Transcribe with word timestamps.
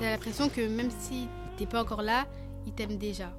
t'as 0.00 0.10
l'impression 0.10 0.48
que 0.48 0.66
même 0.66 0.90
si 0.98 1.28
t'es 1.56 1.66
pas 1.66 1.82
encore 1.82 2.02
là, 2.02 2.26
ils 2.66 2.72
t'aiment 2.72 2.96
déjà. 2.96 3.30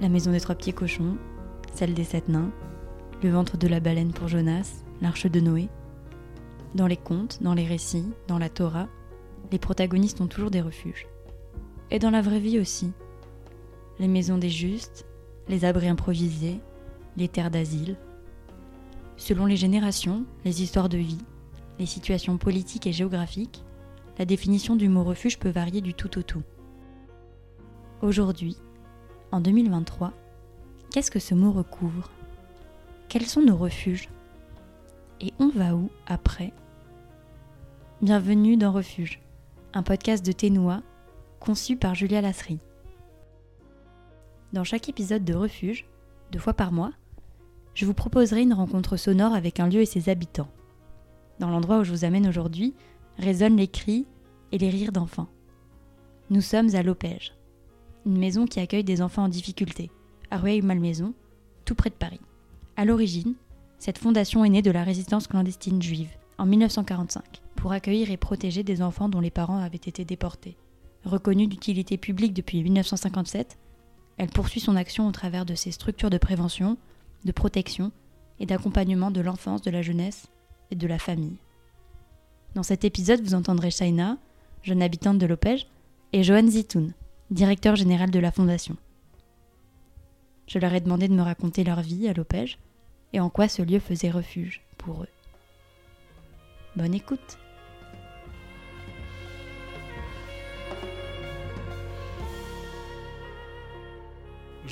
La 0.00 0.08
maison 0.08 0.32
des 0.32 0.40
trois 0.40 0.56
petits 0.56 0.72
cochons, 0.72 1.16
celle 1.74 1.94
des 1.94 2.04
sept 2.04 2.28
nains, 2.28 2.50
le 3.22 3.30
ventre 3.30 3.56
de 3.56 3.68
la 3.68 3.80
baleine 3.80 4.12
pour 4.12 4.28
Jonas, 4.28 4.82
l'arche 5.00 5.26
de 5.26 5.40
Noé. 5.40 5.68
Dans 6.74 6.88
les 6.88 6.96
contes, 6.96 7.42
dans 7.42 7.54
les 7.54 7.66
récits, 7.66 8.10
dans 8.26 8.38
la 8.38 8.48
Torah, 8.48 8.88
les 9.52 9.58
protagonistes 9.58 10.20
ont 10.20 10.26
toujours 10.26 10.50
des 10.50 10.60
refuges. 10.60 11.06
Et 11.90 11.98
dans 11.98 12.10
la 12.10 12.22
vraie 12.22 12.40
vie 12.40 12.58
aussi. 12.58 12.92
Les 13.98 14.08
maisons 14.08 14.38
des 14.38 14.50
justes, 14.50 15.06
les 15.48 15.64
abris 15.64 15.88
improvisés, 15.88 16.60
les 17.16 17.28
terres 17.28 17.50
d'asile. 17.50 17.96
Selon 19.16 19.46
les 19.46 19.56
générations, 19.56 20.24
les 20.44 20.62
histoires 20.62 20.88
de 20.88 20.98
vie, 20.98 21.24
les 21.80 21.86
situations 21.86 22.36
politiques 22.36 22.86
et 22.86 22.92
géographiques, 22.92 23.64
la 24.18 24.26
définition 24.26 24.76
du 24.76 24.90
mot 24.90 25.02
refuge 25.02 25.38
peut 25.38 25.48
varier 25.48 25.80
du 25.80 25.94
tout 25.94 26.18
au 26.18 26.22
tout. 26.22 26.42
Aujourd'hui, 28.02 28.58
en 29.32 29.40
2023, 29.40 30.12
qu'est-ce 30.90 31.10
que 31.10 31.18
ce 31.18 31.34
mot 31.34 31.50
recouvre? 31.50 32.10
Quels 33.08 33.24
sont 33.24 33.40
nos 33.40 33.56
refuges? 33.56 34.10
Et 35.22 35.32
on 35.38 35.48
va 35.48 35.74
où 35.74 35.90
après? 36.06 36.52
Bienvenue 38.02 38.58
dans 38.58 38.72
Refuge, 38.72 39.18
un 39.72 39.82
podcast 39.82 40.24
de 40.24 40.32
Ténois 40.32 40.82
conçu 41.40 41.76
par 41.76 41.94
Julia 41.94 42.20
Lasserie. 42.20 42.60
Dans 44.52 44.64
chaque 44.64 44.90
épisode 44.90 45.24
de 45.24 45.34
Refuge, 45.34 45.86
deux 46.30 46.38
fois 46.38 46.52
par 46.52 46.72
mois, 46.72 46.92
je 47.72 47.86
vous 47.86 47.94
proposerai 47.94 48.42
une 48.42 48.52
rencontre 48.52 48.98
sonore 48.98 49.32
avec 49.32 49.60
un 49.60 49.68
lieu 49.68 49.80
et 49.80 49.86
ses 49.86 50.10
habitants. 50.10 50.50
Dans 51.40 51.48
l'endroit 51.48 51.78
où 51.78 51.84
je 51.84 51.90
vous 51.90 52.04
amène 52.04 52.28
aujourd'hui, 52.28 52.74
résonnent 53.16 53.56
les 53.56 53.66
cris 53.66 54.06
et 54.52 54.58
les 54.58 54.68
rires 54.68 54.92
d'enfants. 54.92 55.28
Nous 56.28 56.42
sommes 56.42 56.74
à 56.74 56.82
Lopège, 56.82 57.32
une 58.04 58.18
maison 58.18 58.44
qui 58.44 58.60
accueille 58.60 58.84
des 58.84 59.00
enfants 59.00 59.24
en 59.24 59.28
difficulté, 59.28 59.90
à 60.30 60.36
Rueil-Malmaison, 60.36 61.14
tout 61.64 61.74
près 61.74 61.88
de 61.88 61.94
Paris. 61.94 62.20
À 62.76 62.84
l'origine, 62.84 63.36
cette 63.78 63.96
fondation 63.96 64.44
est 64.44 64.50
née 64.50 64.60
de 64.60 64.70
la 64.70 64.84
résistance 64.84 65.28
clandestine 65.28 65.80
juive, 65.80 66.10
en 66.36 66.44
1945, 66.44 67.40
pour 67.56 67.72
accueillir 67.72 68.10
et 68.10 68.18
protéger 68.18 68.62
des 68.62 68.82
enfants 68.82 69.08
dont 69.08 69.20
les 69.20 69.30
parents 69.30 69.60
avaient 69.60 69.76
été 69.78 70.04
déportés. 70.04 70.58
Reconnue 71.06 71.46
d'utilité 71.46 71.96
publique 71.96 72.34
depuis 72.34 72.62
1957, 72.62 73.58
elle 74.18 74.28
poursuit 74.28 74.60
son 74.60 74.76
action 74.76 75.08
au 75.08 75.12
travers 75.12 75.46
de 75.46 75.54
ses 75.54 75.70
structures 75.70 76.10
de 76.10 76.18
prévention, 76.18 76.76
de 77.24 77.32
protection 77.32 77.92
et 78.40 78.44
d'accompagnement 78.44 79.10
de 79.10 79.22
l'enfance, 79.22 79.62
de 79.62 79.70
la 79.70 79.80
jeunesse 79.80 80.28
et 80.70 80.76
de 80.76 80.86
la 80.86 80.98
famille. 80.98 81.36
Dans 82.54 82.62
cet 82.62 82.84
épisode, 82.84 83.22
vous 83.22 83.34
entendrez 83.34 83.70
Shaina, 83.70 84.18
jeune 84.62 84.82
habitante 84.82 85.18
de 85.18 85.26
Lopège, 85.26 85.66
et 86.12 86.22
Johan 86.22 86.48
Zitoun, 86.48 86.92
directeur 87.30 87.76
général 87.76 88.10
de 88.10 88.18
la 88.18 88.32
fondation. 88.32 88.76
Je 90.46 90.58
leur 90.58 90.74
ai 90.74 90.80
demandé 90.80 91.06
de 91.06 91.14
me 91.14 91.22
raconter 91.22 91.62
leur 91.62 91.80
vie 91.80 92.08
à 92.08 92.12
Lopège 92.12 92.58
et 93.12 93.20
en 93.20 93.30
quoi 93.30 93.46
ce 93.46 93.62
lieu 93.62 93.78
faisait 93.78 94.10
refuge 94.10 94.62
pour 94.78 95.02
eux. 95.02 95.08
Bonne 96.76 96.94
écoute 96.94 97.38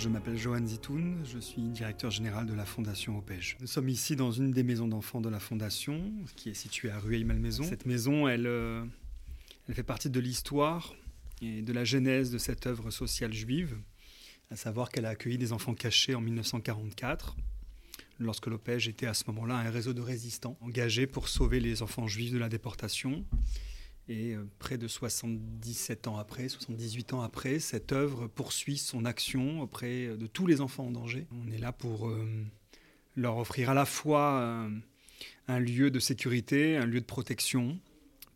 Je 0.01 0.09
m'appelle 0.09 0.39
Johan 0.39 0.65
Zitoun, 0.65 1.17
je 1.25 1.41
suis 1.41 1.61
directeur 1.61 2.13
général 2.13 2.47
de 2.47 2.55
la 2.55 2.65
Fondation 2.65 3.19
Opège. 3.19 3.57
Nous 3.61 3.67
sommes 3.67 3.89
ici 3.89 4.15
dans 4.15 4.31
une 4.31 4.53
des 4.53 4.63
maisons 4.63 4.87
d'enfants 4.87 5.21
de 5.21 5.29
la 5.29 5.41
Fondation, 5.41 6.01
qui 6.37 6.51
est 6.51 6.55
située 6.55 6.89
à 6.91 7.01
Rueil-Malmaison. 7.01 7.65
Cette 7.65 7.85
maison, 7.85 8.29
elle, 8.29 8.47
euh, 8.47 8.85
elle 9.69 9.75
fait 9.75 9.83
partie 9.83 10.09
de 10.09 10.21
l'histoire 10.21 10.95
et 11.43 11.63
de 11.63 11.73
la 11.73 11.83
genèse 11.83 12.31
de 12.31 12.39
cette 12.39 12.69
œuvre 12.69 12.93
sociale 12.93 13.33
juive, 13.33 13.77
à 14.53 14.57
savoir 14.57 14.91
qu'elle 14.91 15.05
a 15.05 15.11
accueilli 15.11 15.37
des 15.37 15.53
enfants 15.53 15.75
cachés 15.75 16.15
en 16.15 16.21
1944, 16.21 17.37
lorsque 18.21 18.47
l'Opège 18.47 18.87
était 18.87 19.07
à 19.07 19.15
ce 19.15 19.25
moment-là 19.27 19.57
un 19.57 19.71
réseau 19.71 19.95
de 19.95 20.01
résistants 20.01 20.57
engagés 20.61 21.09
pour 21.09 21.27
sauver 21.27 21.59
les 21.59 21.83
enfants 21.83 22.07
juifs 22.07 22.33
de 22.33 22.39
la 22.39 22.49
déportation. 22.49 23.25
Et 24.09 24.35
euh, 24.35 24.45
près 24.59 24.79
de 24.79 24.89
77 24.89 26.09
ans 26.09 26.17
après, 26.17 26.49
78 26.49 27.13
ans 27.13 27.21
après, 27.21 27.59
cette 27.59 27.93
œuvre 27.93 28.27
poursuit 28.27 28.79
son 28.79 29.05
action 29.05 29.61
auprès 29.61 30.09
de 30.09 30.27
tous 30.27 30.47
les 30.47 30.61
enfants 30.61 30.87
en 30.87 30.91
danger. 30.91 31.27
On 31.33 31.51
est 31.53 31.59
là 31.59 31.73
pour 31.73 32.09
euh, 32.09 32.27
leur 33.17 33.37
offrir 33.37 33.71
à 33.71 33.75
la 33.75 33.85
fois 33.85 34.41
euh, 34.41 34.71
un 35.47 35.61
lieu 35.61 35.91
de 35.91 35.99
sécurité, 35.99 36.77
un 36.77 36.87
lieu 36.87 37.01
de 37.01 37.07
protection, 37.07 37.79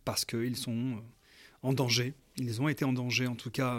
parce 0.04 0.26
qu'ils 0.26 0.56
sont 0.56 1.02
en 1.62 1.72
danger. 1.72 2.12
Ils 2.36 2.60
ont 2.60 2.68
été 2.68 2.84
en 2.84 2.92
danger, 2.92 3.26
en 3.26 3.36
tout 3.36 3.50
cas, 3.50 3.78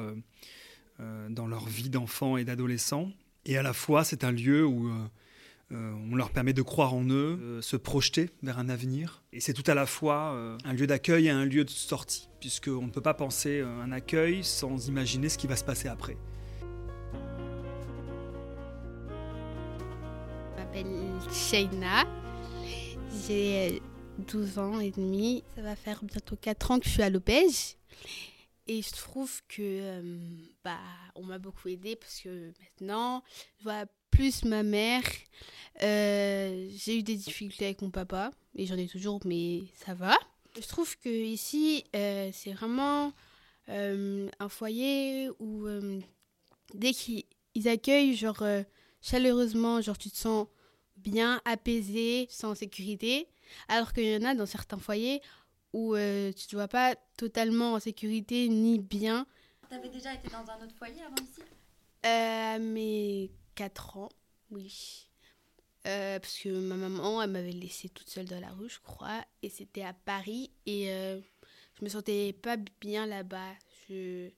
dans 1.00 1.48
leur 1.48 1.68
vie 1.68 1.90
d'enfant 1.90 2.38
et 2.38 2.46
d'adolescent. 2.46 3.12
Et 3.46 3.58
à 3.58 3.64
la 3.64 3.74
fois, 3.74 4.04
c'est 4.04 4.24
un 4.24 4.32
lieu 4.32 4.66
où 4.66 4.90
euh, 5.74 5.94
on 6.12 6.16
leur 6.16 6.30
permet 6.30 6.54
de 6.54 6.62
croire 6.62 6.94
en 6.94 7.04
eux, 7.10 7.38
de 7.58 7.62
se 7.62 7.76
projeter 7.76 8.30
vers 8.44 8.60
un 8.60 8.70
avenir. 8.70 9.24
Et 9.32 9.40
c'est 9.40 9.54
tout 9.54 9.64
à 9.66 9.74
la 9.74 9.86
fois 9.86 10.34
euh, 10.34 10.58
un 10.66 10.74
lieu 10.74 10.86
d'accueil 10.86 11.28
et 11.28 11.30
un 11.32 11.46
lieu 11.46 11.64
de 11.64 11.70
sortie, 11.70 12.30
puisqu'on 12.40 12.86
ne 12.86 12.92
peut 12.92 13.02
pas 13.02 13.16
penser 13.16 13.60
euh, 13.60 13.82
un 13.82 13.92
accueil 13.92 14.44
sans 14.44 14.88
imaginer 14.88 15.30
ce 15.30 15.38
qui 15.38 15.48
va 15.48 15.56
se 15.56 15.64
passer 15.64 15.88
après. 15.88 16.18
Je 20.52 20.62
m'appelle 20.62 21.12
Shaina, 21.32 22.06
j'ai 23.28 23.82
12 24.20 24.60
ans 24.60 24.80
et 24.80 24.92
demi. 24.92 25.44
Ça 25.56 25.64
va 25.64 25.76
faire 25.76 26.04
bientôt 26.04 26.36
4 26.36 26.72
ans 26.72 26.80
que 26.80 26.86
je 26.86 26.92
suis 26.92 27.04
à 27.04 27.10
Lopège. 27.10 27.78
Et 28.68 28.82
je 28.82 28.92
trouve 28.92 29.42
que 29.50 30.02
bah, 30.64 30.78
on 31.16 31.24
m'a 31.24 31.38
beaucoup 31.38 31.68
aidé 31.68 31.96
parce 31.96 32.22
que 32.22 32.54
maintenant, 32.62 33.24
je 33.58 33.64
vois 33.64 33.86
plus 34.14 34.46
ma 34.46 34.62
mère. 34.62 35.04
Euh, 35.82 36.70
j'ai 36.76 37.00
eu 37.00 37.04
des 37.04 37.16
difficultés 37.16 37.66
avec 37.66 37.82
mon 37.82 37.90
papa, 37.90 38.32
et 38.56 38.68
j'en 38.68 38.78
ai 38.78 38.88
toujours, 38.88 39.20
mais 39.26 39.64
ça 39.74 39.96
va. 39.96 40.16
Je 40.56 40.68
trouve 40.68 40.96
que 41.00 41.10
ici, 41.10 41.84
euh, 41.96 42.30
c'est 42.32 42.54
vraiment 42.54 43.12
euh, 43.70 44.30
un 44.40 44.50
foyer 44.50 45.30
où 45.40 45.68
dès 46.76 46.92
qu'ils 46.92 47.26
accueillent, 47.68 48.16
genre 48.16 48.44
chaleureusement, 49.02 49.82
genre 49.82 49.98
tu 49.98 50.12
te 50.12 50.18
sens 50.18 50.48
bien 50.98 51.42
apaisé, 51.46 52.28
sans 52.30 52.54
sécurité, 52.54 53.28
alors 53.68 53.94
qu'il 53.94 54.06
y 54.06 54.16
en 54.16 54.24
a 54.24 54.36
dans 54.36 54.46
certains 54.46 54.78
foyers 54.78 55.22
où 55.74 55.96
tu 55.96 56.48
te 56.48 56.56
vois 56.56 56.68
pas 56.68 56.96
totalement 57.18 57.74
en 57.74 57.80
sécurité 57.80 58.48
ni 58.48 58.78
bien. 58.78 59.26
Tu 59.70 59.76
avais 59.76 59.90
déjà 59.90 60.14
été 60.14 60.30
dans 60.30 60.52
un 60.52 60.64
autre 60.64 60.76
foyer 60.78 61.02
avant 61.02 61.16
ici? 61.16 61.42
Mais 62.04 63.32
4 63.56 63.98
ans, 63.98 64.10
oui. 64.52 65.08
Euh, 65.86 66.20
parce 66.20 66.38
que 66.40 66.50
ma 66.50 66.76
maman, 66.76 67.22
elle 67.22 67.32
m'avait 67.32 67.52
laissée 67.52 67.90
toute 67.90 68.10
seule 68.10 68.26
dans 68.26 68.40
la 68.40 68.52
rue, 68.52 68.70
je 68.70 68.80
crois. 68.80 69.24
Et 69.42 69.50
c'était 69.50 69.84
à 69.84 69.94
Paris. 69.94 70.52
Et 70.66 70.92
euh, 70.92 71.20
je 71.78 71.84
me 71.84 71.90
sentais 71.90 72.34
pas 72.34 72.58
bien 72.80 73.06
là-bas. 73.06 73.54
Je, 73.90 74.30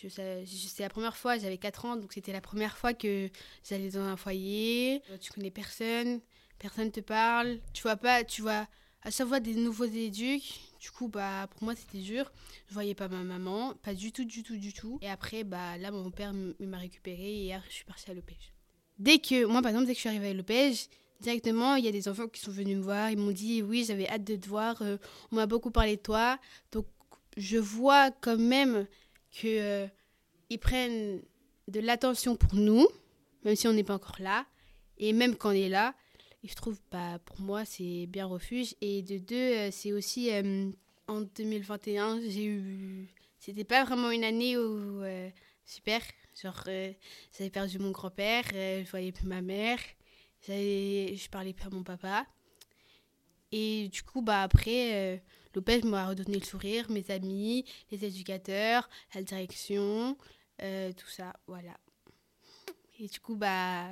je, 0.00 0.82
la 0.82 0.88
première 0.88 1.16
fois, 1.16 1.38
j'avais 1.38 1.58
4 1.58 1.84
ans, 1.86 1.96
donc 1.96 2.12
c'était 2.12 2.32
la 2.32 2.40
première 2.40 2.76
fois 2.76 2.94
que 2.94 3.28
j'allais 3.68 3.90
dans 3.90 4.00
un 4.00 4.16
foyer. 4.16 5.02
Tu 5.20 5.32
connais 5.32 5.50
personne, 5.50 6.20
personne 6.58 6.92
te 6.92 7.00
parle. 7.00 7.58
Tu 7.72 7.82
vois 7.82 7.96
pas, 7.96 8.22
tu 8.24 8.42
vois 8.42 8.68
à 9.02 9.10
chaque 9.10 9.28
fois 9.28 9.40
des 9.40 9.54
nouveaux 9.54 9.84
éduques. 9.84 10.60
Du 10.82 10.90
coup, 10.90 11.06
bah, 11.06 11.46
pour 11.48 11.62
moi, 11.62 11.76
c'était 11.76 11.98
dur. 11.98 12.32
Je 12.66 12.74
voyais 12.74 12.96
pas 12.96 13.06
ma 13.06 13.22
maman, 13.22 13.72
pas 13.84 13.94
du 13.94 14.10
tout, 14.10 14.24
du 14.24 14.42
tout, 14.42 14.56
du 14.56 14.72
tout. 14.72 14.98
Et 15.00 15.08
après, 15.08 15.44
bah, 15.44 15.78
là, 15.78 15.92
mon 15.92 16.10
père 16.10 16.34
m'a 16.34 16.76
récupéré 16.76 17.46
et 17.46 17.54
je 17.68 17.72
suis 17.72 17.84
partie 17.84 18.10
à 18.10 18.14
l'Opège. 18.14 18.52
Dès 18.98 19.18
que, 19.18 19.44
moi, 19.44 19.62
par 19.62 19.70
exemple, 19.70 19.86
dès 19.86 19.92
que 19.92 19.98
je 19.98 20.00
suis 20.00 20.08
arrivée 20.08 20.30
à 20.30 20.34
l'Opège, 20.34 20.88
directement, 21.20 21.76
il 21.76 21.84
y 21.84 21.88
a 21.88 21.92
des 21.92 22.08
enfants 22.08 22.26
qui 22.26 22.40
sont 22.40 22.50
venus 22.50 22.76
me 22.76 22.82
voir. 22.82 23.12
Ils 23.12 23.16
m'ont 23.16 23.30
dit, 23.30 23.62
oui, 23.62 23.84
j'avais 23.86 24.08
hâte 24.08 24.24
de 24.24 24.34
te 24.34 24.48
voir. 24.48 24.82
Euh, 24.82 24.96
on 25.30 25.36
m'a 25.36 25.46
beaucoup 25.46 25.70
parlé 25.70 25.94
de 25.94 26.02
toi. 26.02 26.40
Donc, 26.72 26.86
je 27.36 27.58
vois 27.58 28.10
quand 28.10 28.36
même 28.36 28.88
qu'ils 29.30 29.60
euh, 29.60 29.86
ils 30.50 30.58
prennent 30.58 31.22
de 31.68 31.78
l'attention 31.78 32.34
pour 32.34 32.56
nous, 32.56 32.88
même 33.44 33.54
si 33.54 33.68
on 33.68 33.72
n'est 33.72 33.84
pas 33.84 33.94
encore 33.94 34.16
là. 34.18 34.46
Et 34.98 35.12
même 35.12 35.36
quand 35.36 35.50
on 35.50 35.52
est 35.52 35.68
là, 35.68 35.94
et 36.44 36.48
je 36.48 36.54
trouve, 36.54 36.80
bah, 36.90 37.18
pour 37.24 37.40
moi, 37.40 37.64
c'est 37.64 38.06
bien 38.06 38.26
refuge. 38.26 38.74
Et 38.80 39.02
de 39.02 39.18
deux, 39.18 39.36
euh, 39.36 39.70
c'est 39.70 39.92
aussi 39.92 40.32
euh, 40.32 40.70
en 41.06 41.20
2021, 41.20 42.20
j'ai 42.22 42.44
eu. 42.46 43.08
C'était 43.38 43.64
pas 43.64 43.84
vraiment 43.84 44.10
une 44.10 44.24
année 44.24 44.56
où. 44.56 45.02
Euh, 45.04 45.30
super. 45.64 46.00
Genre, 46.40 46.64
j'avais 46.64 47.50
perdu 47.50 47.78
mon 47.78 47.90
grand-père, 47.90 48.44
je 48.52 48.90
voyais 48.90 49.12
plus 49.12 49.26
ma 49.26 49.42
mère, 49.42 49.78
je 50.48 51.28
parlais 51.28 51.52
plus 51.52 51.66
à 51.66 51.70
mon 51.70 51.82
papa. 51.82 52.26
Et 53.52 53.88
du 53.88 54.02
coup, 54.02 54.22
bah, 54.22 54.42
après, 54.42 55.22
Lopez 55.54 55.82
m'a 55.82 56.08
redonné 56.08 56.38
le 56.38 56.44
sourire, 56.44 56.90
mes 56.90 57.10
amis, 57.10 57.66
les 57.90 58.04
éducateurs, 58.06 58.88
la 59.14 59.22
direction, 59.22 60.16
tout 60.58 61.08
ça, 61.08 61.34
voilà. 61.46 61.76
Et 62.98 63.08
du 63.08 63.20
coup, 63.20 63.36
bah 63.36 63.88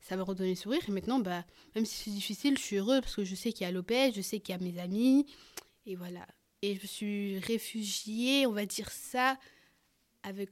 ça 0.00 0.16
m'a 0.16 0.22
redonné 0.22 0.50
le 0.50 0.56
sourire. 0.56 0.80
Et 0.88 0.92
maintenant, 0.92 1.20
bah, 1.20 1.44
même 1.74 1.84
si 1.84 2.04
c'est 2.04 2.10
difficile, 2.10 2.56
je 2.56 2.62
suis 2.62 2.76
heureuse 2.76 3.00
parce 3.00 3.16
que 3.16 3.24
je 3.24 3.34
sais 3.34 3.52
qu'il 3.52 3.62
y 3.62 3.68
a 3.68 3.72
Lopez, 3.72 4.12
je 4.14 4.20
sais 4.20 4.40
qu'il 4.40 4.54
y 4.54 4.58
a 4.58 4.60
mes 4.60 4.78
amis. 4.78 5.26
Et 5.86 5.96
voilà. 5.96 6.26
Et 6.62 6.76
je 6.76 6.82
me 6.82 6.86
suis 6.86 7.38
réfugiée, 7.38 8.46
on 8.46 8.52
va 8.52 8.66
dire 8.66 8.90
ça, 8.90 9.38
avec 10.22 10.50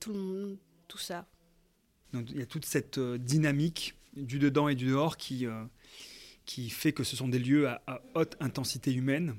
tout 0.00 0.12
le 0.12 0.18
monde, 0.18 0.58
tout 0.88 0.98
ça. 0.98 1.28
Donc 2.12 2.30
il 2.30 2.38
y 2.38 2.42
a 2.42 2.46
toute 2.46 2.64
cette 2.64 2.98
euh, 2.98 3.18
dynamique 3.18 3.94
du 4.14 4.38
dedans 4.38 4.68
et 4.68 4.74
du 4.74 4.86
dehors 4.86 5.16
qui, 5.16 5.46
euh, 5.46 5.64
qui 6.46 6.70
fait 6.70 6.92
que 6.92 7.04
ce 7.04 7.16
sont 7.16 7.28
des 7.28 7.38
lieux 7.38 7.68
à, 7.68 8.02
haute 8.14 8.36
intensité 8.40 8.92
humaine, 8.92 9.36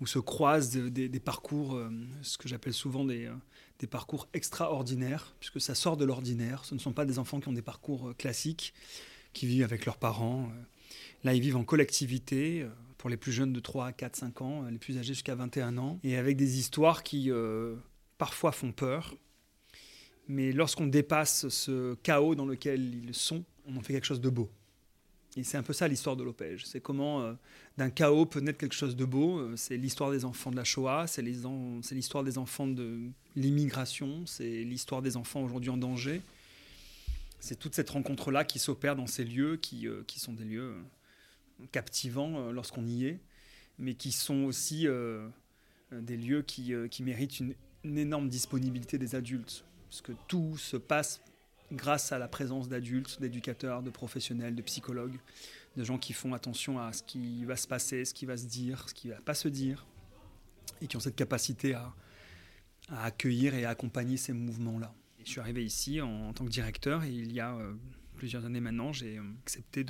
où 0.00 0.06
se 0.06 0.18
croisent 0.18 0.70
des, 0.70 1.20
parcours, 1.20 1.76
euh, 1.76 1.90
ce 2.22 2.36
que 2.36 2.48
j'appelle 2.48 2.72
souvent 2.72 3.04
des, 3.04 3.30
des, 3.78 3.86
parcours 3.86 4.28
extraordinaires, 4.32 5.34
puisque 5.40 5.60
ça 5.60 5.74
sort 5.74 5.96
de 5.96 6.04
l'ordinaire. 6.04 6.64
Ce 6.64 6.74
ne 6.74 6.80
sont 6.80 6.92
pas 6.92 7.04
des 7.04 7.18
enfants 7.18 7.40
qui 7.40 7.48
ont 7.48 7.52
des 7.52 7.62
parcours 7.62 8.14
classiques, 8.16 8.74
qui 9.32 9.46
vivent 9.46 9.64
avec 9.64 9.84
leurs 9.84 9.98
parents. 9.98 10.50
Là, 11.22 11.34
ils 11.34 11.40
vivent 11.40 11.56
en 11.56 11.64
collectivité, 11.64 12.66
pour 12.98 13.10
les 13.10 13.16
plus 13.16 13.32
jeunes 13.32 13.52
de 13.52 13.60
3, 13.60 13.92
4, 13.92 14.16
5 14.16 14.40
ans, 14.42 14.62
les 14.62 14.78
plus 14.78 14.96
âgés 14.96 15.12
jusqu'à 15.14 15.34
21 15.34 15.76
ans, 15.78 15.98
et 16.02 16.16
avec 16.16 16.36
des 16.36 16.58
histoires 16.58 17.02
qui 17.02 17.30
parfois 18.16 18.52
font 18.52 18.72
peur, 18.72 19.16
mais 20.28 20.52
lorsqu'on 20.52 20.86
dépasse 20.86 21.48
ce 21.48 21.94
chaos 21.96 22.34
dans 22.34 22.46
lequel 22.46 22.94
ils 22.94 23.14
sont, 23.14 23.44
on 23.66 23.76
en 23.76 23.80
fait 23.80 23.92
quelque 23.92 24.06
chose 24.06 24.20
de 24.20 24.30
beau. 24.30 24.50
Et 25.36 25.42
c'est 25.42 25.56
un 25.56 25.62
peu 25.62 25.72
ça 25.72 25.88
l'histoire 25.88 26.16
de 26.16 26.22
l'Opège. 26.22 26.64
C'est 26.64 26.80
comment 26.80 27.22
euh, 27.22 27.32
d'un 27.76 27.90
chaos 27.90 28.26
peut 28.26 28.40
naître 28.40 28.58
quelque 28.58 28.74
chose 28.74 28.94
de 28.94 29.04
beau. 29.04 29.38
Euh, 29.38 29.56
c'est 29.56 29.76
l'histoire 29.76 30.10
des 30.10 30.24
enfants 30.24 30.50
de 30.50 30.56
la 30.56 30.64
Shoah, 30.64 31.06
c'est 31.06 31.22
l'histoire 31.22 32.22
des 32.22 32.38
enfants 32.38 32.68
de 32.68 33.00
l'immigration, 33.34 34.24
c'est 34.26 34.62
l'histoire 34.62 35.02
des 35.02 35.16
enfants 35.16 35.42
aujourd'hui 35.42 35.70
en 35.70 35.76
danger. 35.76 36.22
C'est 37.40 37.58
toute 37.58 37.74
cette 37.74 37.90
rencontre-là 37.90 38.44
qui 38.44 38.58
s'opère 38.58 38.96
dans 38.96 39.06
ces 39.08 39.24
lieux 39.24 39.56
qui, 39.56 39.88
euh, 39.88 40.02
sont 40.16 40.32
des 40.32 40.44
lieux 40.44 40.74
captivants 41.72 42.50
lorsqu'on 42.50 42.86
y 42.86 43.06
est, 43.06 43.20
mais 43.78 43.94
qui 43.94 44.10
sont 44.10 44.44
aussi 44.44 44.88
des 45.92 46.16
lieux 46.16 46.42
qui, 46.42 46.74
méritent 47.00 47.38
une 47.38 47.98
énorme 47.98 48.28
disponibilité 48.28 48.98
des 48.98 49.14
adultes 49.14 49.64
parce 49.94 50.02
que 50.02 50.12
tout 50.26 50.58
se 50.58 50.76
passe 50.76 51.20
grâce 51.72 52.12
à 52.12 52.18
la 52.18 52.28
présence 52.28 52.68
d'adultes, 52.68 53.20
d'éducateurs, 53.20 53.82
de 53.82 53.90
professionnels, 53.90 54.54
de 54.54 54.62
psychologues, 54.62 55.18
de 55.76 55.84
gens 55.84 55.98
qui 55.98 56.12
font 56.12 56.34
attention 56.34 56.78
à 56.78 56.92
ce 56.92 57.02
qui 57.02 57.44
va 57.44 57.56
se 57.56 57.66
passer, 57.66 58.04
ce 58.04 58.14
qui 58.14 58.26
va 58.26 58.36
se 58.36 58.46
dire, 58.46 58.88
ce 58.88 58.94
qui 58.94 59.08
va 59.08 59.16
pas 59.16 59.34
se 59.34 59.48
dire, 59.48 59.86
et 60.80 60.86
qui 60.86 60.96
ont 60.96 61.00
cette 61.00 61.16
capacité 61.16 61.74
à, 61.74 61.92
accueillir 62.90 63.54
et 63.54 63.64
à 63.64 63.70
accompagner 63.70 64.16
ces 64.16 64.32
mouvements-là. 64.32 64.94
Je 65.24 65.30
suis 65.30 65.40
arrivé 65.40 65.64
ici 65.64 66.00
en, 66.02 66.32
tant 66.34 66.44
que 66.44 66.50
directeur 66.50 67.02
et 67.02 67.10
il 67.10 67.32
y 67.32 67.40
a 67.40 67.54
euh, 67.54 67.72
plusieurs 68.16 68.44
années 68.44 68.60
maintenant, 68.60 68.92
j'ai 68.92 69.16
euh, 69.16 69.22
accepté 69.42 69.86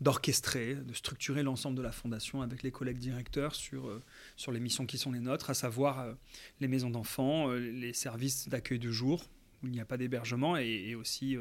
d'orchestrer, 0.00 0.76
de 0.76 0.94
structurer 0.94 1.42
l'ensemble 1.42 1.76
de 1.76 1.82
la 1.82 1.92
fondation 1.92 2.40
avec 2.40 2.62
les 2.62 2.70
collègues 2.70 2.98
directeurs 2.98 3.54
sur, 3.54 3.88
euh, 3.88 4.02
les 4.50 4.60
missions 4.60 4.86
qui 4.86 4.96
sont 4.96 5.12
les 5.12 5.20
nôtres, 5.20 5.50
à 5.50 5.54
savoir 5.54 6.16
les 6.60 6.68
maisons 6.68 6.88
d'enfants, 6.88 7.52
les 7.52 7.92
services 7.92 8.48
d'accueil 8.48 8.78
de 8.78 8.90
jour, 8.90 9.28
où 9.66 9.68
il 9.68 9.74
n'y 9.74 9.80
a 9.80 9.84
pas 9.84 9.96
d'hébergement, 9.96 10.56
et, 10.56 10.94
aussi 10.94 11.36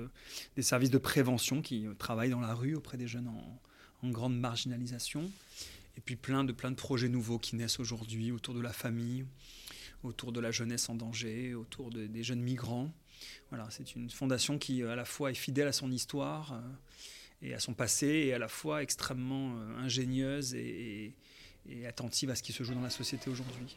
des 0.56 0.62
services 0.62 0.90
de 0.90 0.98
prévention 0.98 1.62
qui 1.62 1.86
travaillent 1.98 2.30
dans 2.30 2.40
la 2.40 2.54
rue 2.54 2.76
auprès 2.76 2.98
des 2.98 3.08
jeunes 3.08 3.28
en, 3.28 3.60
grande 4.10 4.38
marginalisation. 4.38 5.32
Et 5.98 6.02
puis 6.02 6.16
plein 6.16 6.44
de, 6.44 6.52
plein 6.52 6.70
de 6.70 6.76
projets 6.76 7.10
nouveaux 7.10 7.40
qui 7.40 7.56
naissent 7.56 7.80
aujourd'hui 7.80 8.32
autour 8.32 8.54
de 8.54 8.62
la 8.62 8.72
famille, 8.72 9.26
autour 10.04 10.32
de 10.32 10.40
la 10.40 10.52
jeunesse 10.52 10.90
en 10.90 10.96
danger, 10.96 11.56
autour 11.56 11.90
des 11.90 12.24
jeunes 12.24 12.42
migrants. 12.42 12.94
Voilà, 13.50 13.68
c'est 13.72 13.96
une 13.96 14.12
fondation 14.12 14.60
qui 14.60 14.84
à 14.84 14.96
la 14.96 15.06
fois 15.06 15.32
est 15.32 15.36
fidèle 15.36 15.68
à 15.68 15.72
son 15.72 15.92
histoire 15.92 16.62
et 17.42 17.54
à 17.54 17.60
son 17.60 17.74
passé, 17.74 18.08
et 18.08 18.34
à 18.34 18.40
la 18.40 18.48
fois 18.48 18.82
extrêmement 18.82 19.58
euh, 19.58 19.78
ingénieuse 19.78 20.56
et, 20.56 21.14
attentive 21.88 22.30
à 22.30 22.36
ce 22.36 22.44
qui 22.44 22.54
se 22.54 22.64
joue 22.64 22.76
dans 22.76 22.82
la 22.82 22.92
société 22.92 23.30
aujourd'hui. 23.30 23.76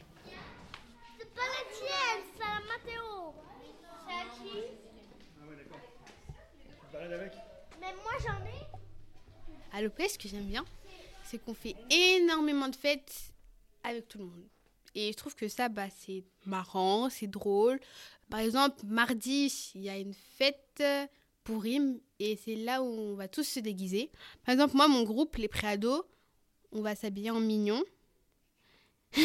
C'est 1.17 1.33
pas 1.33 1.41
la 1.41 1.75
tienne, 1.75 2.23
c'est 2.33 2.39
la 2.39 2.59
Mathéo. 2.67 3.33
C'est 4.05 4.13
à 4.13 4.23
qui 4.35 4.59
Ah 5.41 5.49
ouais, 5.49 5.55
d'accord. 5.55 5.81
Tu 6.59 6.93
balades 6.93 7.13
avec 7.13 7.33
Mais 7.79 7.93
moi 8.03 8.13
j'en 8.21 8.45
ai. 8.45 8.61
À 9.79 9.81
l'OP, 9.81 10.01
ce 10.09 10.17
que 10.17 10.27
j'aime 10.27 10.43
bien, 10.43 10.65
c'est 11.23 11.37
qu'on 11.41 11.53
fait 11.53 11.77
énormément 11.89 12.67
de 12.67 12.75
fêtes 12.75 13.31
avec 13.85 14.09
tout 14.09 14.17
le 14.17 14.25
monde. 14.25 14.43
Et 14.93 15.13
je 15.13 15.15
trouve 15.15 15.35
que 15.35 15.47
ça, 15.47 15.69
bah, 15.69 15.87
c'est 15.89 16.25
marrant, 16.45 17.09
c'est 17.09 17.27
drôle. 17.27 17.79
Par 18.29 18.41
exemple, 18.41 18.85
mardi, 18.85 19.71
il 19.75 19.81
y 19.81 19.89
a 19.89 19.97
une 19.97 20.13
fête 20.13 20.83
et 22.19 22.39
c'est 22.43 22.55
là 22.55 22.83
où 22.83 22.85
on 22.85 23.15
va 23.15 23.27
tous 23.27 23.43
se 23.43 23.59
déguiser. 23.59 24.11
Par 24.45 24.53
exemple, 24.53 24.75
moi, 24.75 24.87
mon 24.87 25.03
groupe, 25.03 25.35
les 25.37 25.47
préados, 25.47 26.05
on 26.71 26.81
va 26.81 26.95
s'habiller 26.95 27.31
en 27.31 27.39
mignon. 27.39 27.83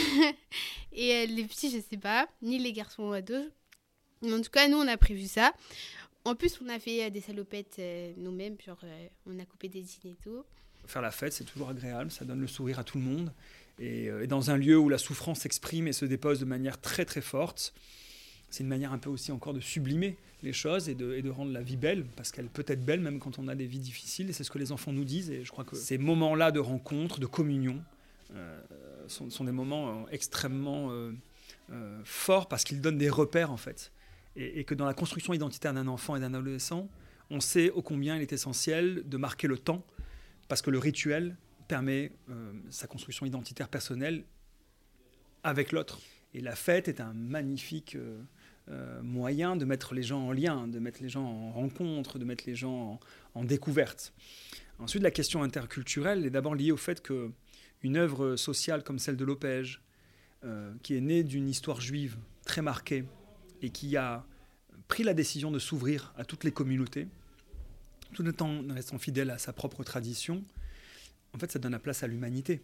et 0.92 1.14
euh, 1.14 1.26
les 1.26 1.44
petits, 1.44 1.70
je 1.70 1.80
sais 1.80 1.98
pas, 1.98 2.26
ni 2.40 2.58
les 2.58 2.72
garçons 2.72 3.12
ados. 3.12 3.44
En 4.22 4.40
tout 4.40 4.50
cas, 4.50 4.68
nous, 4.68 4.78
on 4.78 4.88
a 4.88 4.96
prévu 4.96 5.26
ça. 5.26 5.52
En 6.24 6.34
plus, 6.34 6.58
on 6.64 6.68
a 6.68 6.78
fait 6.78 7.04
euh, 7.04 7.10
des 7.10 7.20
salopettes 7.20 7.76
euh, 7.78 8.12
nous-mêmes, 8.16 8.56
genre 8.64 8.80
on 9.26 9.38
a 9.38 9.44
coupé 9.44 9.68
des 9.68 9.82
dîners 9.82 10.14
et 10.14 10.22
tout. 10.22 10.44
Faire 10.86 11.02
la 11.02 11.10
fête, 11.10 11.32
c'est 11.32 11.44
toujours 11.44 11.70
agréable, 11.70 12.10
ça 12.10 12.24
donne 12.24 12.40
le 12.40 12.46
sourire 12.46 12.78
à 12.78 12.84
tout 12.84 12.98
le 12.98 13.04
monde. 13.04 13.32
Et, 13.78 14.08
dans 14.28 14.50
un 14.50 14.56
lieu 14.56 14.78
où 14.78 14.88
la 14.88 14.98
souffrance 14.98 15.40
s'exprime 15.40 15.88
et 15.88 15.92
se 15.92 16.04
dépose 16.04 16.38
de 16.38 16.44
manière 16.44 16.80
très 16.80 17.04
très 17.04 17.20
forte, 17.20 17.74
c'est 18.50 18.62
une 18.62 18.68
manière 18.68 18.92
un 18.92 18.98
peu 18.98 19.10
aussi 19.10 19.32
encore 19.32 19.52
de 19.52 19.60
sublimer 19.60 20.16
les 20.44 20.52
choses 20.52 20.88
et 20.88 20.94
de, 20.94 21.28
rendre 21.30 21.52
la 21.52 21.62
vie 21.62 21.76
belle, 21.76 22.04
parce 22.16 22.30
qu'elle 22.30 22.48
peut 22.48 22.64
être 22.68 22.84
belle 22.84 23.00
même 23.00 23.18
quand 23.18 23.38
on 23.38 23.48
a 23.48 23.54
des 23.54 23.66
vies 23.66 23.80
difficiles, 23.80 24.30
et 24.30 24.32
c'est 24.32 24.44
ce 24.44 24.50
que 24.50 24.58
les 24.58 24.70
enfants 24.70 24.92
nous 24.92 25.04
disent, 25.04 25.30
et 25.30 25.42
je 25.42 25.50
crois 25.50 25.64
que 25.64 25.74
ces 25.74 25.98
moments-là 25.98 26.52
de 26.52 26.60
rencontre, 26.60 27.18
de 27.18 27.26
communion, 27.26 27.82
euh, 28.34 28.60
sont, 29.08 29.44
des 29.44 29.52
moments 29.52 29.88
euh, 29.88 30.06
extrêmement 30.10 30.90
euh, 30.90 31.12
forts, 32.04 32.46
parce 32.48 32.62
qu'ils 32.62 32.80
donnent 32.80 32.98
des 32.98 33.10
repères 33.10 33.50
en 33.50 33.56
fait, 33.56 33.90
et, 34.36 34.64
que 34.64 34.74
dans 34.74 34.86
la 34.86 34.94
construction 34.94 35.32
identitaire 35.32 35.72
d'un 35.72 35.86
enfant 35.88 36.16
et 36.16 36.20
d'un 36.20 36.34
adolescent, 36.34 36.88
on 37.30 37.40
sait 37.40 37.70
ô 37.70 37.82
combien 37.82 38.16
il 38.16 38.22
est 38.22 38.32
essentiel 38.32 39.08
de 39.08 39.16
marquer 39.16 39.46
le 39.46 39.58
temps, 39.58 39.84
parce 40.48 40.62
que 40.62 40.70
le 40.70 40.78
rituel 40.78 41.36
permet 41.68 42.12
sa 42.68 42.86
construction 42.86 43.24
identitaire 43.24 43.68
personnelle 43.68 44.24
avec 45.42 45.72
l'autre. 45.72 46.00
Et 46.34 46.40
la 46.40 46.56
fête 46.56 46.88
est 46.88 47.00
un 47.00 47.14
magnifique 47.14 47.96
euh, 48.70 49.02
moyen 49.02 49.56
de 49.56 49.66
mettre 49.66 49.92
les 49.92 50.02
gens 50.02 50.28
en 50.28 50.32
lien, 50.32 50.66
de 50.66 50.78
mettre 50.78 51.02
les 51.02 51.10
gens 51.10 51.24
en 51.24 51.52
rencontre, 51.52 52.18
de 52.18 52.24
mettre 52.24 52.44
les 52.46 52.54
gens 52.54 52.98
en, 53.34 53.44
découverte. 53.44 54.14
Ensuite, 54.78 55.02
la 55.02 55.10
question 55.10 55.42
interculturelle 55.42 56.24
est 56.24 56.30
d'abord 56.30 56.54
liée 56.54 56.72
au 56.72 56.78
fait 56.78 57.02
que 57.02 57.30
une 57.82 57.98
œuvre 57.98 58.36
sociale 58.36 58.82
comme 58.82 58.98
celle 58.98 59.18
de 59.18 59.24
Lopège, 59.26 59.82
euh, 60.44 60.72
qui 60.82 60.96
est 60.96 61.02
née 61.02 61.24
d'une 61.24 61.46
histoire 61.46 61.82
juive 61.82 62.16
très 62.46 62.62
marquée 62.62 63.04
et 63.64 63.70
qui 63.70 63.96
a 63.96 64.24
pris 64.88 65.02
la 65.02 65.14
décision 65.14 65.50
de 65.50 65.58
s'ouvrir 65.58 66.12
à 66.16 66.24
toutes 66.24 66.44
les 66.44 66.52
communautés, 66.52 67.08
tout 68.12 68.42
en 68.42 68.62
restant 68.68 68.98
fidèle 68.98 69.30
à 69.30 69.38
sa 69.38 69.52
propre 69.52 69.82
tradition, 69.84 70.42
en 71.34 71.38
fait, 71.38 71.50
ça 71.50 71.58
donne 71.58 71.72
la 71.72 71.78
place 71.78 72.02
à 72.02 72.06
l'humanité. 72.06 72.62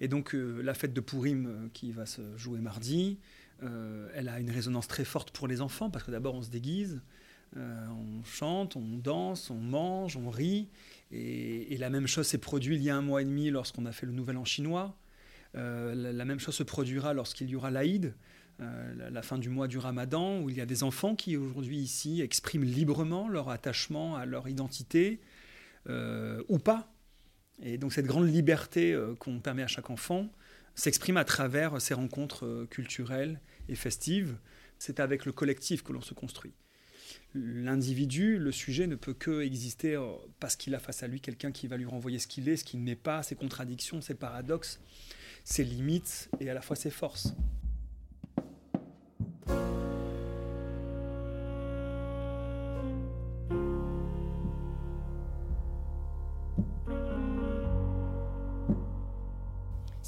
Et 0.00 0.08
donc, 0.08 0.34
euh, 0.34 0.60
la 0.62 0.74
fête 0.74 0.92
de 0.92 1.00
Purim 1.00 1.70
qui 1.72 1.90
va 1.90 2.06
se 2.06 2.36
jouer 2.36 2.60
mardi, 2.60 3.18
euh, 3.62 4.08
elle 4.14 4.28
a 4.28 4.38
une 4.38 4.50
résonance 4.50 4.86
très 4.86 5.04
forte 5.04 5.30
pour 5.30 5.48
les 5.48 5.60
enfants 5.60 5.90
parce 5.90 6.04
que 6.04 6.10
d'abord 6.10 6.34
on 6.34 6.42
se 6.42 6.50
déguise, 6.50 7.00
euh, 7.56 7.86
on 7.88 8.24
chante, 8.24 8.76
on 8.76 8.98
danse, 8.98 9.50
on 9.50 9.56
mange, 9.56 10.16
on 10.16 10.28
rit. 10.30 10.68
Et, 11.10 11.76
la 11.78 11.90
même 11.90 12.06
chose 12.06 12.26
s'est 12.26 12.38
produite 12.38 12.78
il 12.78 12.82
y 12.82 12.90
a 12.90 12.96
un 12.96 13.02
mois 13.02 13.22
et 13.22 13.24
demi 13.24 13.50
lorsqu'on 13.50 13.86
a 13.86 13.92
fait 13.92 14.06
le 14.06 14.12
Nouvel 14.12 14.36
An 14.36 14.44
chinois. 14.44 14.96
Euh, 15.56 15.94
la, 15.94 16.24
même 16.24 16.38
chose 16.38 16.54
se 16.54 16.62
produira 16.62 17.14
lorsqu'il 17.14 17.48
y 17.48 17.56
aura 17.56 17.70
l'Aïd, 17.70 18.14
la, 18.58 19.22
fin 19.22 19.38
du 19.38 19.48
mois 19.48 19.68
du 19.68 19.78
Ramadan, 19.78 20.40
où 20.40 20.50
il 20.50 20.56
y 20.56 20.60
a 20.60 20.66
des 20.66 20.82
enfants 20.82 21.14
qui 21.14 21.36
aujourd'hui 21.36 21.78
ici 21.78 22.22
expriment 22.22 22.64
librement 22.64 23.28
leur 23.28 23.50
attachement 23.50 24.16
à 24.16 24.26
leur 24.26 24.48
identité 24.48 25.20
ou 25.88 26.58
pas. 26.58 26.92
Et 27.62 27.78
donc 27.78 27.92
cette 27.92 28.06
grande 28.06 28.28
liberté 28.28 28.98
qu'on 29.18 29.40
permet 29.40 29.62
à 29.62 29.66
chaque 29.66 29.90
enfant, 29.90 30.30
s'exprime 30.76 31.16
à 31.16 31.24
travers 31.24 31.80
ces 31.80 31.94
rencontres 31.94 32.46
euh, 32.46 32.66
culturelles 32.70 33.40
et 33.68 33.74
festives. 33.74 34.36
C'est 34.78 35.00
avec 35.00 35.24
le 35.24 35.32
collectif 35.32 35.82
que 35.82 35.92
l'on 35.92 36.02
se 36.02 36.14
construit. 36.14 36.52
L'individu, 37.34 38.38
le 38.38 38.52
sujet 38.52 38.86
ne 38.86 38.94
peut 38.94 39.14
que 39.14 39.42
exister 39.42 39.94
euh, 39.94 40.12
parce 40.38 40.54
qu'il 40.54 40.74
a 40.74 40.78
face 40.78 41.02
à 41.02 41.08
lui 41.08 41.20
quelqu'un 41.20 41.50
qui 41.50 41.66
va 41.66 41.76
lui 41.76 41.86
renvoyer 41.86 42.18
ce 42.18 42.26
qu'il 42.26 42.48
est, 42.48 42.58
ce 42.58 42.64
qu'il 42.64 42.84
n'est 42.84 42.94
pas, 42.94 43.22
ses 43.22 43.34
contradictions, 43.34 44.00
ses 44.00 44.14
paradoxes, 44.14 44.80
ses 45.44 45.64
limites 45.64 46.28
et 46.40 46.50
à 46.50 46.54
la 46.54 46.60
fois 46.60 46.76
ses 46.76 46.90
forces. 46.90 47.34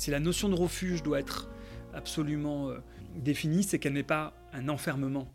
Si 0.08 0.12
la 0.12 0.20
notion 0.20 0.48
de 0.48 0.54
refuge 0.54 1.02
doit 1.02 1.20
être 1.20 1.50
absolument 1.92 2.70
euh, 2.70 2.78
définie, 3.14 3.62
c'est 3.62 3.78
qu'elle 3.78 3.92
n'est 3.92 4.02
pas 4.02 4.32
un 4.54 4.70
enfermement. 4.70 5.30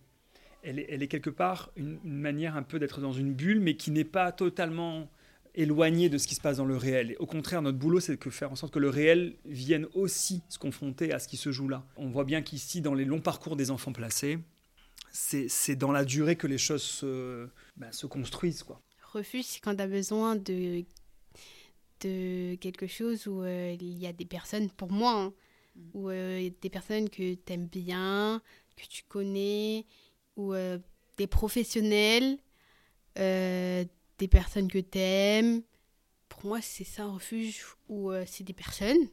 Elle 0.64 0.80
est, 0.80 1.08
quelque 1.08 1.30
part 1.30 1.72
une, 1.76 2.00
manière 2.04 2.58
un 2.58 2.64
peu 2.64 2.80
d'être 2.80 3.00
dans 3.00 3.14
une 3.14 3.36
bulle, 3.36 3.60
mais 3.60 3.76
qui 3.76 3.92
n'est 3.92 4.04
pas 4.04 4.32
totalement 4.32 5.12
éloigné 5.54 6.10
de 6.10 6.18
ce 6.18 6.28
qui 6.28 6.34
se 6.34 6.42
passe 6.42 6.58
dans 6.58 6.66
le 6.66 6.76
réel. 6.76 7.12
Et 7.12 7.18
au 7.18 7.28
contraire, 7.28 7.62
notre 7.62 7.78
boulot, 7.78 8.00
c'est 8.00 8.16
de 8.16 8.30
faire 8.32 8.52
en 8.52 8.56
sorte 8.56 8.74
que 8.74 8.80
le 8.80 8.90
réel 8.90 9.36
vienne 9.46 9.86
aussi 9.94 10.42
se 10.50 10.58
confronter 10.58 11.14
à 11.14 11.20
ce 11.20 11.28
qui 11.28 11.38
se 11.38 11.52
joue 11.52 11.68
là. 11.68 11.86
On 11.96 12.10
voit 12.10 12.26
bien 12.26 12.42
qu'ici, 12.42 12.82
dans 12.82 12.96
les 12.96 13.06
longs 13.06 13.22
parcours 13.22 13.56
des 13.56 13.70
enfants 13.70 13.94
placés, 13.94 14.40
c'est 15.12 15.76
dans 15.76 15.92
la 15.92 16.04
durée 16.04 16.36
que 16.36 16.48
les 16.48 16.58
choses 16.58 16.82
se, 16.82 17.48
se 17.92 18.08
construisent. 18.08 18.64
Quoi. 18.64 18.82
Refuge, 19.12 19.46
c'est 19.46 19.60
quand 19.60 19.76
tu 19.76 19.84
as 19.84 19.88
besoin 19.88 20.36
de, 20.36 20.84
de 22.04 22.56
quelque 22.56 22.88
chose 22.88 23.28
où 23.28 23.42
euh, 23.44 23.76
il 23.80 23.98
y 23.98 24.08
a 24.08 24.14
des 24.14 24.26
personnes, 24.26 24.70
pour 24.70 24.92
moi, 24.92 25.14
hein, 25.14 25.34
mm. 25.76 25.82
où 25.94 26.10
euh, 26.10 26.50
des 26.62 26.70
personnes 26.70 27.10
que 27.10 27.34
tu 27.34 27.54
aimes 27.54 27.68
bien, 27.68 28.42
que 28.76 28.86
tu 28.88 29.04
connais, 29.08 29.86
ou 30.36 30.54
euh, 30.54 30.78
des 31.18 31.28
professionnels, 31.28 32.38
des 33.16 34.28
personnes 34.30 34.68
que 34.68 34.80
tu 34.80 35.00
aimes. 35.00 35.62
Pour 36.30 36.46
moi, 36.46 36.62
c'est 36.62 36.84
ça 36.84 37.04
un 37.04 37.14
refuge 37.14 37.64
où 37.90 38.12
c'est 38.26 38.44
des 38.44 38.54
personnes. 38.54 39.08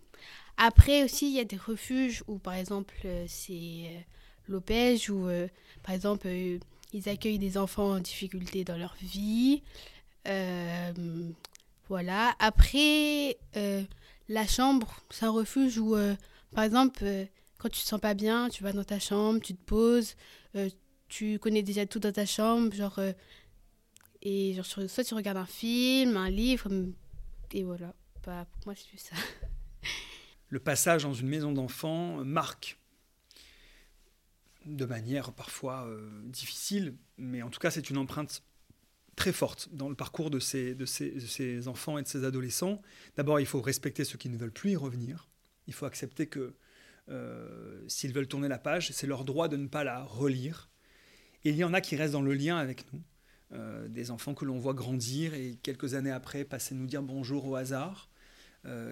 Après 0.57 1.05
aussi, 1.05 1.27
il 1.27 1.37
y 1.37 1.41
a 1.41 1.45
des 1.45 1.57
refuges 1.57 2.23
où, 2.27 2.39
par 2.39 2.55
exemple, 2.55 2.97
c'est 3.27 4.05
l'opège 4.51 5.09
où, 5.11 5.29
euh, 5.29 5.49
par 5.83 5.95
exemple, 5.95 6.27
euh, 6.27 6.59
ils 6.93 7.09
accueillent 7.09 7.39
des 7.39 7.57
enfants 7.57 7.93
en 7.93 8.01
difficulté 8.01 8.65
dans 8.65 8.77
leur 8.77 8.95
vie. 9.01 9.63
Euh, 10.29 10.93
voilà. 11.91 12.35
Après, 12.39 13.39
la 14.29 14.47
chambre, 14.47 15.03
c'est 15.11 15.27
un 15.27 15.31
refuge 15.31 15.77
où, 15.77 15.95
par 16.55 16.65
exemple, 16.65 17.05
quand 17.59 17.69
tu 17.69 17.83
te 17.83 17.87
sens 17.87 18.01
pas 18.01 18.15
bien, 18.15 18.49
tu 18.49 18.63
vas 18.63 18.73
dans 18.73 18.85
ta 18.85 18.99
chambre, 18.99 19.41
tu 19.41 19.55
te 19.55 19.63
poses, 19.63 20.15
tu 21.09 21.39
connais 21.39 21.63
déjà 21.63 21.85
tout 21.85 21.99
dans 21.99 22.13
ta 22.13 22.25
chambre, 22.25 22.73
genre, 22.73 22.99
et 24.23 24.55
genre, 24.55 24.65
soit 24.65 25.05
tu 25.05 25.15
regardes 25.15 25.37
un 25.37 25.47
film, 25.47 26.17
un 26.17 26.31
livre, 26.31 26.71
et 27.53 27.65
voilà. 27.65 27.95
Bah, 28.25 28.47
pour 28.51 28.61
moi, 28.67 28.75
c'est 28.75 28.99
ça. 28.99 29.17
Le 30.49 30.59
passage 30.59 31.05
dans 31.05 31.15
une 31.15 31.29
maison 31.29 31.53
d'enfants 31.53 32.25
marque 32.25 32.79
de 34.67 34.85
manière 34.85 35.33
parfois 35.33 35.87
euh, 35.87 36.09
difficile, 36.25 36.97
mais 37.17 37.43
en 37.43 37.51
tout 37.51 37.61
cas 37.61 37.71
c'est 37.71 37.89
une 37.89 37.97
empreinte 37.97 38.43
très 39.21 39.33
forte 39.33 39.69
dans 39.73 39.91
le 39.91 39.95
parcours 39.95 40.31
de 40.31 40.39
ces, 40.39 40.75
de 40.75 40.87
ces, 40.87 41.69
enfants 41.69 41.99
et 41.99 42.03
de 42.03 42.09
ces 42.09 42.25
adolescents. 42.25 42.81
D'abord, 43.17 43.39
il 43.39 43.45
faut 43.45 43.61
respecter 43.61 44.05
ceux 44.05 44.17
qui 44.17 44.31
ne 44.31 44.39
veulent 44.39 44.51
plus 44.51 44.71
y 44.71 44.77
revenir. 44.77 45.29
Il 45.67 45.75
faut 45.75 45.85
accepter 45.85 46.27
que 46.27 46.55
euh, 47.11 47.85
s'ils 47.87 48.15
veulent 48.15 48.29
tourner 48.29 48.49
la 48.49 48.59
page, 48.59 48.93
c'est 48.93 49.07
leur 49.07 49.27
droit 49.27 49.49
de 49.49 49.59
ne 49.59 49.69
pas 49.69 49.85
la 49.85 50.03
relire. 50.03 50.71
Et 51.45 51.51
il 51.51 51.57
y 51.57 51.65
en 51.65 51.75
a 51.75 51.83
qui 51.83 51.97
restent 51.97 52.15
dans 52.15 52.23
le 52.23 52.33
lien 52.33 52.57
avec 52.57 52.91
nous, 52.93 53.03
euh, 53.53 53.89
des 53.89 54.11
enfants 54.11 54.33
que 54.35 54.47
l'on 54.47 54.59
voit 54.59 54.73
grandir 54.75 55.35
et 55.35 55.59
quelques 55.63 55.93
années 55.93 56.11
après 56.11 56.45
passer 56.45 56.75
nous 56.75 56.87
dire 56.87 57.03
bonjour 57.03 57.47
au 57.47 57.57
hasard. 57.57 58.09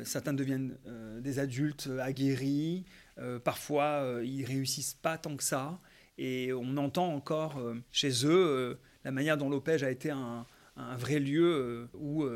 certains 0.05 0.35
deviennent 0.35 0.79
des 1.21 1.39
adultes 1.39 1.89
aguerris, 2.01 2.85
euh, 3.21 3.39
parfois, 3.39 4.03
euh, 4.03 4.25
ils 4.25 4.45
réussissent 4.45 4.95
pas 4.95 5.19
tant 5.19 5.37
que 5.37 5.45
ça. 5.45 5.81
Et 6.19 6.53
on 6.53 6.77
entend 6.77 7.13
encore 7.15 7.59
euh, 7.59 7.75
chez 7.93 8.27
eux 8.27 8.79
la 9.09 9.13
manière 9.13 9.39
dont 9.39 9.49
l'Opège 9.49 9.83
a 9.83 9.91
été 9.91 10.11
un, 10.11 10.45
vrai 10.99 11.19
lieu 11.19 11.89
où 11.95 12.27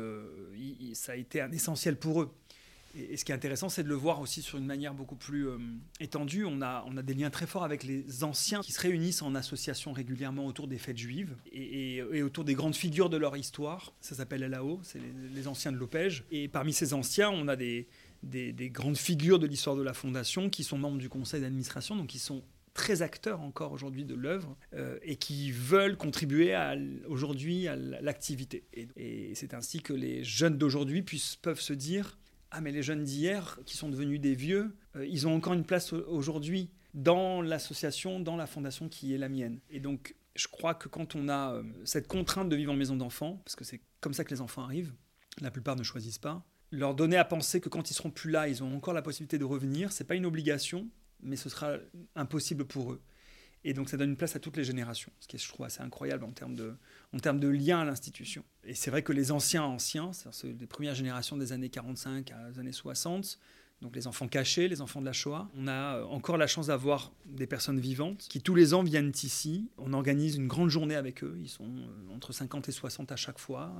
ça 0.93 1.11
a 1.11 1.15
été 1.15 1.39
un 1.39 1.51
essentiel 1.51 1.97
pour 1.97 2.23
eux. 2.23 2.31
Et, 2.97 3.15
ce 3.15 3.23
qui 3.23 3.31
est 3.31 3.35
intéressant, 3.35 3.69
c'est 3.69 3.83
de 3.83 3.89
le 3.89 3.93
voir 3.95 4.19
aussi 4.21 4.41
sur 4.41 4.57
une 4.57 4.65
manière 4.65 4.95
beaucoup 4.95 5.15
plus 5.15 5.47
étendue. 5.99 6.45
On 6.45 6.63
a, 6.63 6.83
on 6.87 6.97
a 6.97 7.03
des 7.03 7.13
liens 7.13 7.29
très 7.29 7.45
forts 7.45 7.63
avec 7.63 7.83
les 7.83 8.23
anciens 8.23 8.61
qui 8.61 8.71
se 8.71 8.81
réunissent 8.81 9.21
en 9.21 9.35
association 9.35 9.93
régulièrement 9.93 10.47
autour 10.47 10.67
des 10.67 10.79
fêtes 10.79 10.97
juives 10.97 11.35
et, 11.51 12.01
autour 12.23 12.43
des 12.43 12.55
grandes 12.55 12.75
figures 12.75 13.11
de 13.11 13.17
leur 13.17 13.37
histoire. 13.37 13.93
Ça 14.01 14.15
s'appelle 14.15 14.41
LAO, 14.41 14.79
c'est 14.81 14.99
les, 15.31 15.47
anciens 15.47 15.71
de 15.71 15.77
l'Opège. 15.77 16.23
Et 16.31 16.47
parmi 16.47 16.73
ces 16.73 16.95
anciens, 16.95 17.29
on 17.29 17.47
a 17.47 17.55
des, 17.55 17.87
des, 18.23 18.69
grandes 18.71 18.97
figures 18.97 19.37
de 19.37 19.45
l'histoire 19.45 19.75
de 19.75 19.83
la 19.83 19.93
Fondation 19.93 20.49
qui 20.49 20.63
sont 20.63 20.79
membres 20.79 20.97
du 20.97 21.07
conseil 21.07 21.41
d'administration, 21.41 21.95
donc 21.95 22.07
qui 22.07 22.19
sont 22.19 22.43
très 22.73 23.01
acteurs 23.01 23.41
encore 23.41 23.71
aujourd'hui 23.71 24.05
de 24.05 24.15
l'œuvre 24.15 24.57
euh, 24.73 24.97
et 25.03 25.15
qui 25.15 25.51
veulent 25.51 25.97
contribuer 25.97 26.55
aujourd'hui 27.07 27.67
à 27.67 27.75
l'activité. 27.75 28.63
Et, 28.73 29.33
c'est 29.35 29.53
ainsi 29.53 29.81
que 29.81 29.93
les 29.93 30.23
jeunes 30.23 30.57
d'aujourd'hui 30.57 31.03
peuvent 31.41 31.61
se 31.61 31.73
dire 31.73 32.17
ah 32.51 32.61
mais 32.61 32.71
les 32.71 32.83
jeunes 32.83 33.03
d'hier 33.03 33.59
qui 33.65 33.77
sont 33.77 33.89
devenus 33.89 34.21
des 34.21 34.35
vieux, 34.35 34.75
euh, 34.95 35.05
ils 35.07 35.27
ont 35.27 35.35
encore 35.35 35.53
une 35.53 35.65
place 35.65 35.91
aujourd'hui 35.93 36.69
dans 36.93 37.41
l'association, 37.41 38.19
dans 38.19 38.35
la 38.35 38.45
fondation 38.45 38.89
qui 38.89 39.13
est 39.13 39.17
la 39.17 39.29
mienne. 39.29 39.59
Et 39.71 39.79
donc 39.79 40.15
je 40.35 40.47
crois 40.47 40.73
que 40.73 40.87
quand 40.87 41.15
on 41.15 41.29
a 41.29 41.53
euh, 41.53 41.63
cette 41.83 42.07
contrainte 42.07 42.49
de 42.49 42.55
vivre 42.55 42.71
en 42.71 42.75
maison 42.75 42.95
d'enfants, 42.95 43.41
parce 43.43 43.55
que 43.55 43.63
c'est 43.63 43.81
comme 44.01 44.13
ça 44.13 44.23
que 44.23 44.33
les 44.33 44.41
enfants 44.41 44.63
arrivent, 44.63 44.93
la 45.41 45.51
plupart 45.51 45.75
ne 45.75 45.83
choisissent 45.83 46.19
pas, 46.19 46.45
leur 46.71 46.95
donner 46.95 47.17
à 47.17 47.25
penser 47.25 47.61
que 47.61 47.69
quand 47.69 47.91
ils 47.91 47.93
seront 47.93 48.09
plus 48.09 48.31
là, 48.31 48.47
ils 48.47 48.63
ont 48.63 48.75
encore 48.75 48.93
la 48.93 49.03
possibilité 49.03 49.37
de 49.37 49.45
revenir. 49.45 49.91
C'est 49.91 50.05
pas 50.05 50.15
une 50.15 50.25
obligation, 50.25 50.87
mais 51.23 51.35
ce 51.35 51.49
sera 51.49 51.77
impossible 52.15 52.65
pour 52.65 52.93
eux. 52.93 53.01
Et 53.65 53.73
donc 53.73 53.89
ça 53.89 53.97
donne 53.97 54.09
une 54.09 54.17
place 54.17 54.35
à 54.35 54.39
toutes 54.39 54.57
les 54.57 54.63
générations, 54.63 55.11
ce 55.19 55.27
qui 55.27 55.37
est, 55.37 55.39
je 55.39 55.47
trouve, 55.47 55.65
assez 55.65 55.81
incroyable 55.81 56.25
en 56.25 56.31
termes 56.31 56.55
de, 56.55 56.75
en 57.13 57.19
termes 57.19 57.39
de 57.39 57.47
lien 57.47 57.79
à 57.79 57.85
l'institution. 57.85 58.43
Et 58.65 58.75
c'est 58.75 58.91
vrai 58.91 59.03
que 59.03 59.13
les 59.13 59.31
anciens 59.31 59.63
anciens, 59.63 60.11
c'est-à-dire 60.11 60.57
les 60.59 60.67
premières 60.67 60.95
générations 60.95 61.37
des 61.37 61.53
années 61.53 61.69
45 61.69 62.33
aux 62.51 62.59
années 62.59 62.73
60, 62.73 63.39
donc 63.81 63.95
les 63.95 64.07
enfants 64.07 64.27
cachés, 64.27 64.69
les 64.69 64.81
enfants 64.81 65.01
de 65.01 65.05
la 65.05 65.13
Shoah, 65.13 65.49
on 65.55 65.67
a 65.67 65.97
euh, 65.97 66.05
encore 66.05 66.37
la 66.37 66.47
chance 66.47 66.67
d'avoir 66.67 67.11
des 67.25 67.47
personnes 67.47 67.79
vivantes 67.79 68.25
qui 68.29 68.41
tous 68.41 68.55
les 68.55 68.73
ans 68.73 68.81
viennent 68.81 69.11
ici. 69.23 69.69
On 69.77 69.91
organise 69.91 70.35
une 70.35 70.47
grande 70.47 70.69
journée 70.69 70.95
avec 70.95 71.23
eux. 71.23 71.37
Ils 71.41 71.49
sont 71.49 71.65
euh, 71.65 72.15
entre 72.15 72.31
50 72.31 72.69
et 72.69 72.71
60 72.71 73.11
à 73.11 73.17
chaque 73.17 73.39
fois. 73.39 73.75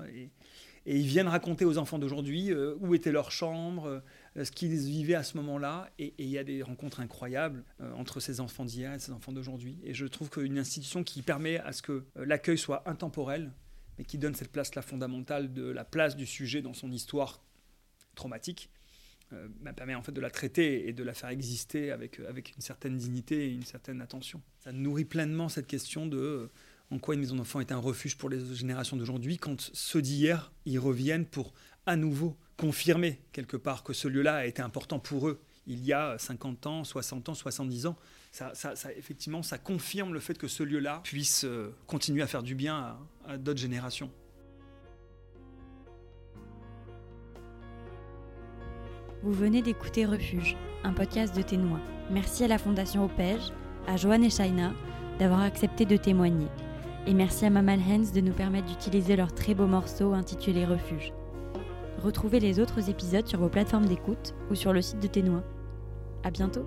Et 0.85 0.99
ils 0.99 1.07
viennent 1.07 1.27
raconter 1.27 1.63
aux 1.65 1.77
enfants 1.77 1.97
d'aujourd'hui 1.97 2.51
euh, 2.51 2.75
où 2.79 2.93
était 2.93 3.11
leur 3.11 3.31
chambre, 3.31 4.03
euh, 4.35 4.43
ce 4.43 4.51
qu'ils 4.51 4.75
vivaient 4.75 5.15
à 5.15 5.23
ce 5.23 5.37
moment-là. 5.37 5.89
Et 5.97 6.13
il 6.17 6.27
y 6.27 6.37
a 6.37 6.43
des 6.43 6.61
rencontres 6.61 6.99
incroyables 6.99 7.63
euh, 7.79 7.93
entre 7.93 8.19
ces 8.19 8.41
enfants 8.41 8.65
d'hier 8.65 8.93
et 8.93 8.99
ces 8.99 9.11
enfants 9.11 9.31
d'aujourd'hui. 9.31 9.77
Et 9.83 9.93
je 9.93 10.05
trouve 10.05 10.29
qu'une 10.29 10.57
institution 10.57 11.03
qui 11.03 11.21
permet 11.21 11.59
à 11.59 11.71
ce 11.71 11.81
que 11.81 12.03
l'accueil 12.15 12.57
soit 12.57 12.87
intemporel, 12.87 13.51
mais 13.97 14.03
qui 14.03 14.17
donne 14.17 14.35
cette 14.35 14.51
place-là 14.51 14.81
fondamentale 14.81 15.53
de 15.53 15.63
la 15.63 15.85
place 15.85 16.17
du 16.17 16.25
sujet 16.25 16.61
dans 16.61 16.73
son 16.73 16.91
histoire 16.91 17.41
traumatique, 18.15 18.69
bah, 19.61 19.73
permet 19.73 19.95
en 19.95 20.03
fait 20.03 20.11
de 20.11 20.21
la 20.21 20.29
traiter 20.29 20.87
et 20.87 20.93
de 20.93 21.03
la 21.03 21.15
faire 21.15 21.29
exister 21.29 21.89
avec, 21.89 22.19
avec 22.19 22.53
une 22.55 22.61
certaine 22.61 22.97
dignité 22.97 23.47
et 23.47 23.51
une 23.51 23.63
certaine 23.63 23.99
attention. 23.99 24.43
Ça 24.59 24.71
nourrit 24.71 25.05
pleinement 25.05 25.49
cette 25.49 25.65
question 25.65 26.05
de 26.05 26.51
en 26.93 26.99
quoi 26.99 27.15
une 27.15 27.21
maison 27.21 27.35
d'enfants 27.35 27.59
est 27.59 27.71
un 27.71 27.77
refuge 27.77 28.17
pour 28.17 28.29
les 28.29 28.55
générations 28.55 28.95
d'aujourd'hui 28.95 29.37
quand 29.37 29.71
ceux 29.73 30.01
d'hier 30.01 30.51
y 30.65 30.77
reviennent 30.77 31.25
pour 31.25 31.53
à 31.87 31.95
nouveau 31.95 32.37
confirmer 32.55 33.19
quelque 33.31 33.57
part 33.57 33.83
que 33.83 33.93
ce 33.93 34.07
lieu-là 34.07 34.35
a 34.35 34.45
été 34.45 34.61
important 34.61 34.99
pour 34.99 35.27
eux 35.27 35.41
il 35.65 35.83
y 35.83 35.93
a 35.93 36.17
50 36.17 36.67
ans, 36.67 36.83
60 36.83 37.29
ans, 37.29 37.33
70 37.33 37.85
ans. 37.87 37.95
Ça, 38.31 38.73
effectivement, 38.97 39.43
ça 39.43 39.57
confirme 39.57 40.13
le 40.13 40.19
fait 40.19 40.37
que 40.37 40.47
ce 40.47 40.61
lieu-là 40.61 40.99
puisse 41.03 41.45
euh, 41.45 41.73
continuer 41.87 42.21
à 42.21 42.27
faire 42.27 42.43
du 42.43 42.53
bien 42.53 42.97
à, 43.25 43.37
d'autres 43.37 43.61
générations. 43.61 44.11
Vous 49.21 49.31
venez 49.31 49.61
d'écouter 49.61 50.05
Refuge, 50.05 50.57
un 50.83 50.91
podcast 50.91 51.33
de 51.33 51.41
Ténois. 51.41 51.79
Merci 52.11 52.43
à 52.43 52.49
la 52.49 52.57
Fondation 52.57 53.05
Opège, 53.05 53.53
à 53.87 53.95
Joanne 53.95 54.25
et 54.25 54.29
Shaina 54.29 54.73
d'avoir 55.17 55.41
accepté 55.41 55.85
de 55.85 55.95
témoigner 55.95 56.47
et 57.05 57.13
merci 57.13 57.45
à 57.45 57.49
Maman 57.49 57.73
Hands 57.73 58.13
de 58.13 58.21
nous 58.21 58.31
permettre 58.31 58.67
d'utiliser 58.67 59.15
leur 59.15 59.33
très 59.33 59.53
beau 59.53 59.67
morceau 59.67 60.13
intitulé 60.13 60.65
Refuge. 60.65 61.11
Retrouvez 62.01 62.39
les 62.39 62.59
autres 62.59 62.89
épisodes 62.89 63.27
sur 63.27 63.39
vos 63.39 63.49
plateformes 63.49 63.85
d'écoute 63.85 64.33
ou 64.49 64.55
sur 64.55 64.73
le 64.73 64.81
site 64.81 65.01
de 65.01 65.07
Ténois. 65.07 65.43
À 66.23 66.31
bientôt! 66.31 66.65